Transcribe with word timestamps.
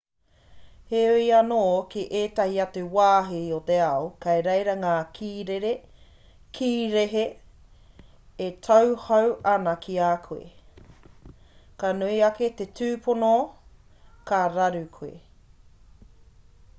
heoi 0.91 1.25
anō 1.39 1.57
ki 1.95 2.05
ētahi 2.19 2.55
atu 2.63 2.81
wāhi 2.95 3.41
o 3.57 3.59
te 3.67 3.75
ao 3.87 4.07
kei 4.25 4.39
reira 4.47 4.73
ngā 4.85 4.95
kīrehe 5.17 7.25
e 8.47 8.49
tauhou 8.69 9.29
ana 9.53 9.75
ki 9.85 9.99
a 10.09 10.11
koe 10.25 10.41
ka 11.85 11.93
nui 12.01 12.19
ake 12.31 12.51
te 12.65 12.69
tupono 12.83 13.33
ka 14.35 14.43
raru 14.59 14.85
koe 15.01 15.15